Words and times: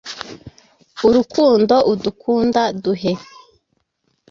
urukundo 1.07 1.75
udukunda, 1.91 2.61
duhe 2.83 3.11